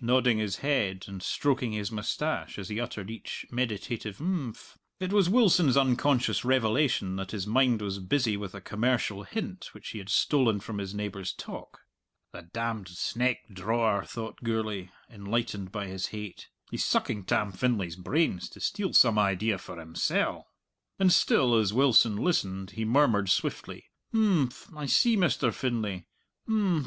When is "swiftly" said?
23.28-23.90